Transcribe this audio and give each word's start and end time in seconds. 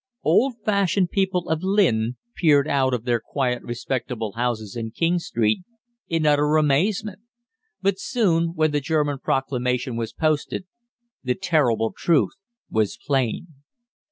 Old 0.23 0.55
fashioned 0.65 1.11
people 1.11 1.47
of 1.47 1.61
Lynn 1.61 2.17
peered 2.33 2.67
out 2.67 2.91
of 2.95 3.03
their 3.03 3.19
quiet 3.19 3.61
respectable 3.61 4.31
houses 4.31 4.75
in 4.75 4.89
King 4.89 5.19
Street 5.19 5.59
in 6.07 6.25
utter 6.25 6.57
amazement; 6.57 7.19
but 7.83 7.99
soon, 7.99 8.55
when 8.55 8.71
the 8.71 8.81
German 8.81 9.19
proclamation 9.19 9.95
was 9.95 10.11
posted, 10.11 10.65
the 11.23 11.35
terrible 11.35 11.93
truth 11.95 12.31
was 12.67 12.97
plain. 12.97 13.49